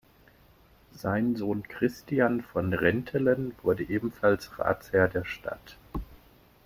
Sein 0.95 1.35
Sohn 1.35 1.61
Christian 1.61 2.41
von 2.41 2.73
Rentelen 2.73 3.53
wurde 3.61 3.83
ebenfalls 3.83 4.57
Ratsherr 4.57 5.07
der 5.07 5.25
Stadt. 5.25 5.77